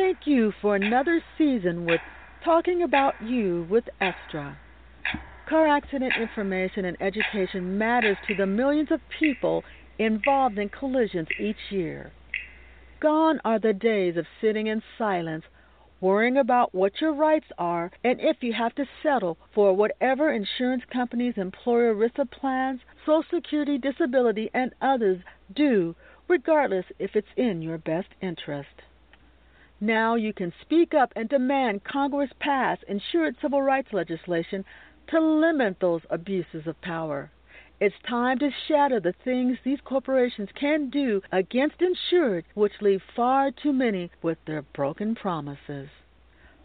Thank 0.00 0.28
you 0.28 0.52
for 0.62 0.76
another 0.76 1.20
season 1.36 1.84
with 1.84 2.00
Talking 2.44 2.84
About 2.84 3.20
You 3.20 3.66
with 3.68 3.82
Estra. 4.00 4.56
Car 5.48 5.66
accident 5.66 6.12
information 6.22 6.84
and 6.84 6.96
education 7.00 7.76
matters 7.76 8.16
to 8.28 8.36
the 8.36 8.46
millions 8.46 8.92
of 8.92 9.00
people 9.18 9.64
involved 9.98 10.56
in 10.56 10.68
collisions 10.68 11.26
each 11.40 11.56
year. 11.70 12.12
Gone 13.00 13.40
are 13.44 13.58
the 13.58 13.72
days 13.72 14.16
of 14.16 14.24
sitting 14.40 14.68
in 14.68 14.84
silence, 14.96 15.44
worrying 16.00 16.36
about 16.36 16.72
what 16.72 17.00
your 17.00 17.12
rights 17.12 17.48
are 17.58 17.90
and 18.04 18.20
if 18.20 18.36
you 18.40 18.52
have 18.52 18.76
to 18.76 18.84
settle 19.02 19.36
for 19.52 19.74
whatever 19.74 20.32
insurance 20.32 20.84
companies, 20.92 21.34
employer 21.36 21.92
ERISA 21.92 22.30
plans, 22.30 22.80
Social 23.04 23.24
Security, 23.34 23.78
disability, 23.78 24.48
and 24.54 24.72
others 24.80 25.18
do, 25.56 25.96
regardless 26.28 26.84
if 27.00 27.16
it's 27.16 27.34
in 27.36 27.62
your 27.62 27.78
best 27.78 28.08
interest. 28.22 28.68
Now 29.80 30.16
you 30.16 30.32
can 30.32 30.52
speak 30.60 30.92
up 30.92 31.12
and 31.14 31.28
demand 31.28 31.84
Congress 31.84 32.32
pass 32.40 32.78
insured 32.88 33.36
civil 33.40 33.62
rights 33.62 33.92
legislation 33.92 34.64
to 35.06 35.20
limit 35.20 35.78
those 35.78 36.02
abuses 36.10 36.66
of 36.66 36.80
power. 36.80 37.30
It's 37.80 37.94
time 38.00 38.40
to 38.40 38.50
shatter 38.50 38.98
the 38.98 39.12
things 39.12 39.56
these 39.62 39.80
corporations 39.82 40.48
can 40.58 40.90
do 40.90 41.22
against 41.30 41.80
insured, 41.80 42.44
which 42.54 42.82
leave 42.82 43.02
far 43.14 43.52
too 43.52 43.72
many 43.72 44.10
with 44.20 44.44
their 44.46 44.62
broken 44.62 45.14
promises. 45.14 45.88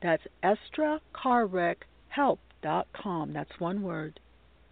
That's 0.00 0.26
estracarwreckhelp.com. 0.42 3.32
That's 3.34 3.60
one 3.60 3.82
word. 3.82 4.20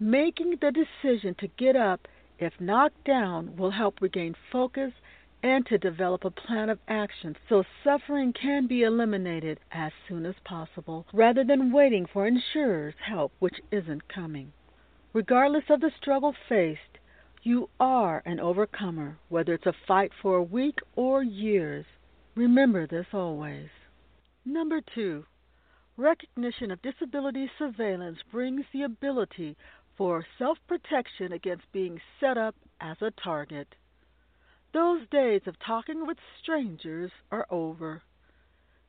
Making 0.00 0.56
the 0.62 0.72
decision 0.72 1.34
to 1.40 1.48
get 1.58 1.76
up 1.76 2.08
if 2.38 2.58
knocked 2.58 3.04
down 3.04 3.54
will 3.54 3.72
help 3.72 4.00
regain 4.00 4.34
focus 4.50 4.94
and 5.42 5.66
to 5.66 5.76
develop 5.76 6.24
a 6.24 6.30
plan 6.30 6.70
of 6.70 6.78
action 6.88 7.36
so 7.50 7.64
suffering 7.84 8.32
can 8.32 8.66
be 8.66 8.82
eliminated 8.82 9.60
as 9.72 9.92
soon 10.08 10.24
as 10.24 10.36
possible 10.42 11.04
rather 11.12 11.44
than 11.44 11.70
waiting 11.70 12.06
for 12.06 12.26
insurers' 12.26 12.94
help, 13.04 13.30
which 13.40 13.60
isn't 13.70 14.08
coming. 14.08 14.54
Regardless 15.14 15.64
of 15.68 15.80
the 15.80 15.90
struggle 16.00 16.34
faced, 16.48 16.98
you 17.42 17.68
are 17.78 18.22
an 18.24 18.40
overcomer, 18.40 19.18
whether 19.28 19.52
it's 19.52 19.66
a 19.66 19.74
fight 19.86 20.10
for 20.22 20.36
a 20.36 20.42
week 20.42 20.78
or 20.96 21.22
years. 21.22 21.84
Remember 22.34 22.86
this 22.86 23.06
always. 23.12 23.68
Number 24.44 24.80
two, 24.80 25.26
recognition 25.98 26.70
of 26.70 26.80
disability 26.80 27.50
surveillance 27.58 28.20
brings 28.30 28.64
the 28.72 28.84
ability 28.84 29.56
for 29.98 30.24
self 30.38 30.56
protection 30.66 31.32
against 31.32 31.70
being 31.72 32.00
set 32.18 32.38
up 32.38 32.54
as 32.80 32.96
a 33.02 33.10
target. 33.10 33.74
Those 34.72 35.06
days 35.10 35.42
of 35.46 35.58
talking 35.58 36.06
with 36.06 36.16
strangers 36.42 37.10
are 37.30 37.46
over. 37.50 38.02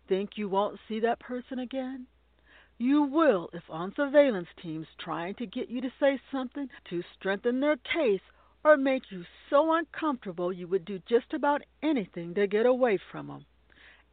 Think 0.08 0.38
you 0.38 0.48
won't 0.48 0.80
see 0.88 1.02
that 1.02 1.20
person 1.20 1.60
again? 1.60 2.08
You 2.84 3.04
will 3.04 3.50
if 3.54 3.64
on 3.70 3.96
surveillance 3.96 4.50
teams 4.62 4.88
trying 4.98 5.36
to 5.36 5.46
get 5.46 5.70
you 5.70 5.80
to 5.80 5.94
say 6.02 6.20
something 6.30 6.68
to 6.90 7.02
strengthen 7.18 7.62
their 7.62 7.78
case 7.78 8.20
or 8.62 8.76
make 8.76 9.10
you 9.10 9.24
so 9.50 9.74
uncomfortable 9.74 10.52
you 10.52 10.68
would 10.68 10.84
do 10.84 11.00
just 11.08 11.34
about 11.34 11.62
anything 11.82 12.34
to 12.34 12.46
get 12.46 12.66
away 12.66 13.00
from 13.10 13.28
them. 13.28 13.46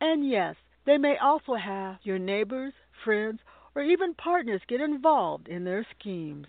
And 0.01 0.29
yes, 0.29 0.55
they 0.87 0.99
may 0.99 1.17
also 1.19 1.55
have 1.55 1.99
your 2.05 2.21
neighbors, 2.21 2.73
friends, 3.05 3.41
or 3.75 3.83
even 3.83 4.15
partners 4.15 4.63
get 4.69 4.81
involved 4.81 5.49
in 5.49 5.65
their 5.65 5.85
schemes. 5.99 6.47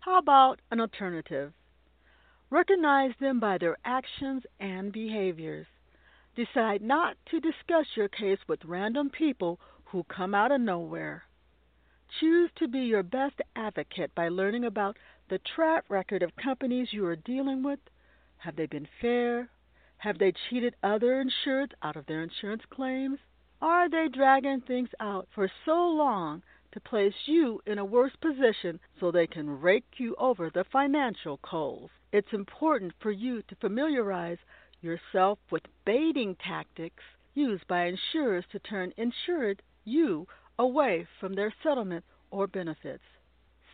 How 0.00 0.18
about 0.18 0.60
an 0.72 0.80
alternative? 0.80 1.52
Recognize 2.50 3.12
them 3.20 3.38
by 3.38 3.58
their 3.58 3.76
actions 3.84 4.42
and 4.58 4.92
behaviors. 4.92 5.68
Decide 6.34 6.82
not 6.82 7.16
to 7.30 7.38
discuss 7.38 7.86
your 7.94 8.08
case 8.08 8.40
with 8.48 8.64
random 8.64 9.10
people 9.10 9.60
who 9.84 10.02
come 10.02 10.34
out 10.34 10.50
of 10.50 10.60
nowhere. 10.60 11.22
Choose 12.20 12.50
to 12.56 12.68
be 12.68 12.80
your 12.80 13.02
best 13.02 13.40
advocate 13.56 14.14
by 14.14 14.28
learning 14.28 14.64
about 14.64 14.96
the 15.28 15.38
track 15.38 15.84
record 15.88 16.22
of 16.22 16.36
companies 16.36 16.92
you 16.92 17.04
are 17.04 17.16
dealing 17.16 17.62
with. 17.62 17.80
Have 18.38 18.56
they 18.56 18.66
been 18.66 18.86
fair? 19.00 19.50
Have 19.98 20.18
they 20.18 20.32
cheated 20.32 20.76
other 20.82 21.24
insureds 21.24 21.72
out 21.82 21.96
of 21.96 22.06
their 22.06 22.22
insurance 22.22 22.64
claims? 22.70 23.18
Are 23.60 23.88
they 23.88 24.08
dragging 24.08 24.60
things 24.60 24.90
out 25.00 25.28
for 25.34 25.50
so 25.64 25.88
long 25.88 26.42
to 26.72 26.80
place 26.80 27.26
you 27.26 27.60
in 27.66 27.78
a 27.78 27.84
worse 27.84 28.14
position 28.16 28.78
so 29.00 29.10
they 29.10 29.26
can 29.26 29.60
rake 29.60 29.98
you 29.98 30.14
over 30.16 30.50
the 30.50 30.64
financial 30.64 31.38
coals? 31.38 31.90
It's 32.12 32.32
important 32.32 32.92
for 33.00 33.10
you 33.10 33.42
to 33.42 33.56
familiarize 33.56 34.38
yourself 34.80 35.38
with 35.50 35.62
baiting 35.84 36.36
tactics 36.36 37.02
used 37.34 37.66
by 37.66 37.86
insurers 37.86 38.44
to 38.52 38.58
turn 38.58 38.92
insured 38.96 39.62
you 39.84 40.26
away 40.58 41.06
from 41.20 41.34
their 41.34 41.52
settlement 41.62 42.04
or 42.30 42.46
benefits. 42.46 43.02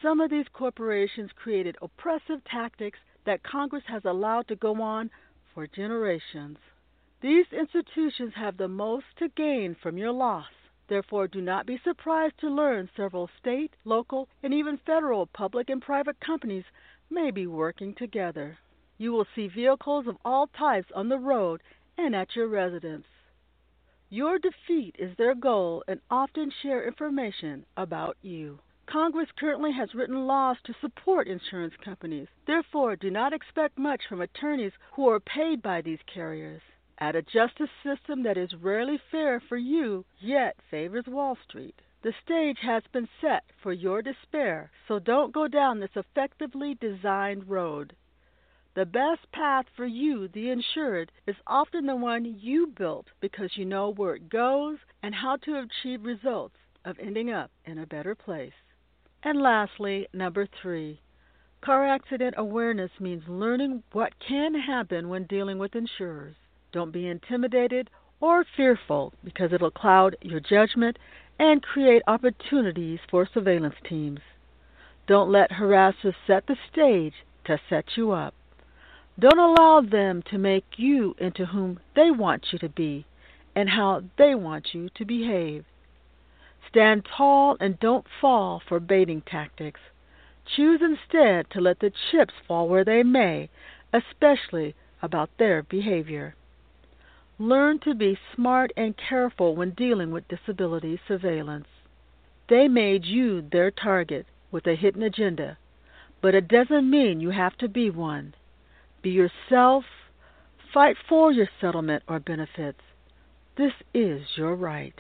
Some 0.03 0.21
of 0.21 0.31
these 0.31 0.49
corporations 0.53 1.31
created 1.37 1.77
oppressive 1.81 2.43
tactics 2.45 2.99
that 3.25 3.43
Congress 3.43 3.85
has 3.87 4.05
allowed 4.05 4.49
to 4.49 4.57
go 4.57 4.81
on 4.83 5.11
for 5.55 5.67
generations. 5.67 6.59
These 7.21 7.47
institutions 7.53 8.35
have 8.35 8.57
the 8.57 8.69
most 8.69 9.07
to 9.19 9.29
gain 9.29 9.77
from 9.81 9.97
your 9.97 10.11
loss. 10.11 10.51
Therefore, 10.89 11.29
do 11.29 11.41
not 11.41 11.67
be 11.67 11.79
surprised 11.79 12.39
to 12.41 12.51
learn 12.51 12.91
several 12.97 13.31
state, 13.39 13.73
local, 13.85 14.29
and 14.43 14.53
even 14.53 14.77
federal 14.79 15.27
public 15.27 15.71
and 15.71 15.81
private 15.81 16.19
companies 16.19 16.65
may 17.09 17.31
be 17.31 17.47
working 17.47 17.95
together. 17.95 18.59
You 18.99 19.13
will 19.13 19.27
see 19.35 19.47
vehicles 19.47 20.07
of 20.09 20.19
all 20.25 20.49
types 20.49 20.91
on 20.95 21.09
the 21.09 21.19
road 21.19 21.63
and 21.97 22.17
at 22.17 22.35
your 22.35 22.49
residence. 22.49 23.07
Your 24.13 24.39
defeat 24.39 24.95
is 24.99 25.17
their 25.17 25.35
goal 25.35 25.83
and 25.89 25.99
often 26.11 26.51
share 26.61 26.87
information 26.87 27.65
about 27.79 28.19
you. 28.21 28.59
Congress 28.85 29.31
currently 29.39 29.73
has 29.73 29.95
written 29.95 30.27
laws 30.27 30.59
to 30.65 30.75
support 30.83 31.27
insurance 31.27 31.73
companies. 31.83 32.29
Therefore, 32.47 32.95
do 32.95 33.11
not 33.11 33.33
expect 33.33 33.79
much 33.79 34.03
from 34.07 34.21
attorneys 34.21 34.75
who 34.93 35.09
are 35.09 35.19
paid 35.19 35.63
by 35.63 35.81
these 35.81 36.01
carriers. 36.15 36.61
At 36.99 37.17
a 37.17 37.23
justice 37.23 37.71
system 37.83 38.23
that 38.25 38.37
is 38.37 38.53
rarely 38.53 39.01
fair 39.11 39.41
for 39.41 39.57
you, 39.57 40.05
yet 40.21 40.57
favors 40.71 41.07
Wall 41.07 41.39
Street. 41.49 41.81
The 42.03 42.13
stage 42.23 42.59
has 42.61 42.83
been 42.93 43.09
set 43.19 43.45
for 43.63 43.73
your 43.73 44.03
despair, 44.03 44.71
so 44.89 44.99
don't 44.99 45.33
go 45.33 45.49
down 45.49 45.81
this 45.81 45.97
effectively 45.97 46.75
designed 46.75 47.49
road. 47.49 47.97
The 48.75 48.87
best 48.87 49.31
path 49.33 49.67
for 49.77 49.85
you, 49.85 50.29
the 50.29 50.49
insured, 50.49 51.13
is 51.27 51.37
often 51.47 51.85
the 51.85 51.95
one 51.95 52.25
you 52.25 52.69
built 52.69 53.07
because 53.21 53.59
you 53.59 53.67
know 53.67 53.91
where 53.91 54.15
it 54.15 54.31
goes 54.31 54.79
and 55.03 55.15
how 55.15 55.37
to 55.37 55.59
achieve 55.59 56.05
results 56.05 56.57
of 56.87 56.99
ending 56.99 57.31
up 57.31 57.51
in 57.67 57.79
a 57.79 57.87
better 57.87 58.15
place. 58.15 58.55
And 59.23 59.43
lastly, 59.43 60.09
number 60.15 60.47
three, 60.47 61.03
car 61.61 61.87
accident 61.87 62.35
awareness 62.39 62.91
means 62.99 63.29
learning 63.29 63.83
what 63.93 64.19
can 64.19 64.55
happen 64.55 65.11
when 65.11 65.25
dealing 65.25 65.59
with 65.59 65.77
insurers. 65.77 66.35
Don't 66.73 66.93
be 66.93 67.07
intimidated 67.07 67.91
or 68.21 68.45
fearful 68.57 69.13
because 69.23 69.53
it'll 69.53 69.71
cloud 69.71 70.17
your 70.23 70.41
judgment 70.41 70.99
and 71.39 71.63
create 71.63 72.03
opportunities 72.07 73.01
for 73.11 73.29
surveillance 73.35 73.75
teams. 73.87 74.21
Don't 75.07 75.31
let 75.31 75.51
harassers 75.51 76.15
set 76.27 76.47
the 76.47 76.57
stage 76.73 77.15
to 77.45 77.59
set 77.69 77.85
you 77.97 78.13
up. 78.13 78.33
Don't 79.19 79.39
allow 79.39 79.83
them 79.83 80.23
to 80.31 80.39
make 80.39 80.79
you 80.79 81.15
into 81.19 81.47
whom 81.47 81.81
they 81.95 82.11
want 82.11 82.53
you 82.53 82.59
to 82.61 82.69
be 82.69 83.05
and 83.55 83.69
how 83.69 84.03
they 84.17 84.35
want 84.35 84.73
you 84.73 84.89
to 84.95 85.05
behave. 85.05 85.65
Stand 86.69 87.05
tall 87.05 87.57
and 87.61 87.79
don't 87.79 88.07
fall 88.21 88.63
for 88.67 88.81
baiting 88.81 89.21
tactics. 89.21 89.81
Choose 90.57 90.81
instead 90.81 91.51
to 91.51 91.61
let 91.61 91.81
the 91.81 91.93
chips 92.11 92.33
fall 92.49 92.69
where 92.69 92.85
they 92.85 93.03
may, 93.03 93.51
especially 93.93 94.75
about 95.03 95.29
their 95.39 95.63
behavior. 95.63 96.35
Learn 97.39 97.79
to 97.81 97.95
be 97.95 98.19
smart 98.35 98.73
and 98.77 98.97
careful 98.97 99.55
when 99.55 99.71
dealing 99.71 100.11
with 100.11 100.29
disability 100.29 100.99
surveillance. 101.07 101.69
They 102.49 102.69
made 102.69 103.05
you 103.05 103.43
their 103.43 103.71
target 103.71 104.27
with 104.51 104.67
a 104.67 104.75
hidden 104.75 105.03
agenda, 105.03 105.59
but 106.21 106.35
it 106.35 106.49
doesn't 106.49 106.89
mean 106.89 107.21
you 107.21 107.31
have 107.31 107.57
to 107.59 107.69
be 107.69 107.91
one. 107.91 108.35
Be 109.03 109.11
yourself. 109.11 109.85
Fight 110.73 110.97
for 111.09 111.33
your 111.33 111.49
settlement 111.61 112.03
or 112.09 112.21
benefits. 112.21 112.81
This 113.57 113.73
is 113.93 114.23
your 114.37 114.55
right. 114.55 114.95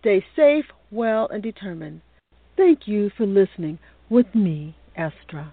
Stay 0.00 0.24
safe, 0.34 0.64
well, 0.90 1.28
and 1.28 1.42
determined. 1.42 2.00
Thank 2.56 2.88
you 2.88 3.10
for 3.16 3.26
listening 3.26 3.78
with 4.10 4.34
me, 4.34 4.76
Estra. 4.96 5.52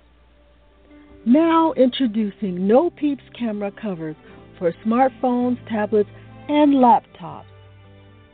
Now 1.25 1.74
introducing 1.74 2.68
No 2.68 2.89
Peeps 2.89 3.24
camera 3.38 3.72
covers 3.72 4.16
for 4.57 4.74
smartphones, 4.86 5.57
tablets, 5.68 6.10
and 6.48 6.75
laptops. 6.75 7.45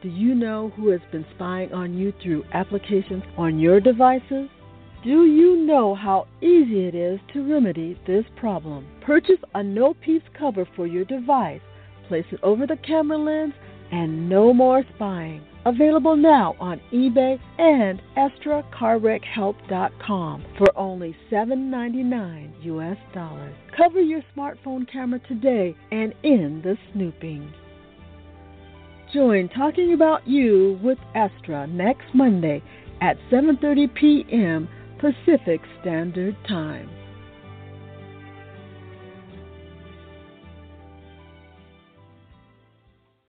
Do 0.01 0.09
you 0.09 0.35
know 0.35 0.71
who 0.75 0.89
has 0.89 1.01
been 1.11 1.25
spying 1.35 1.73
on 1.73 1.93
you 1.97 2.13
through 2.21 2.43
applications 2.53 3.23
on 3.38 3.59
your 3.59 3.79
devices? 3.79 4.49
Do 5.03 5.25
you 5.25 5.65
know 5.65 5.95
how 5.95 6.27
easy 6.42 6.86
it 6.86 6.94
is 6.94 7.19
to 7.33 7.51
remedy 7.51 8.00
this 8.06 8.24
problem? 8.36 8.86
Purchase 9.01 9.39
a 9.56 9.63
No 9.63 9.95
Peeps 9.95 10.27
cover 10.38 10.68
for 10.75 10.86
your 10.86 11.06
device, 11.06 11.62
place 12.07 12.25
it 12.31 12.39
over 12.44 12.68
the 12.68 12.77
camera 12.77 13.18
lens, 13.18 13.56
and 13.92 14.30
no 14.30 14.53
more 14.53 14.83
spying. 14.94 15.42
Available 15.65 16.15
now 16.15 16.56
on 16.59 16.80
eBay 16.94 17.39
and 17.57 18.00
EstraCarWreckHelp.com 18.15 20.45
for 20.59 20.77
only 20.77 21.15
$7.99 21.31 22.63
US 22.65 22.98
dollars. 23.12 23.56
Cover 23.75 24.01
your 24.01 24.21
smartphone 24.38 24.88
camera 24.92 25.19
today 25.27 25.75
and 25.92 26.13
end 26.24 26.62
the 26.62 26.77
snooping. 26.94 27.51
Join 29.12 29.50
Talking 29.50 29.94
About 29.94 30.27
You 30.27 30.80
with 30.83 31.00
Estra 31.15 31.65
next 31.65 32.13
Monday 32.13 32.62
at 33.01 33.18
7:30 33.31 33.92
p.m. 33.95 34.69
Pacific 35.01 35.62
Standard 35.81 36.38
Time. 36.48 37.00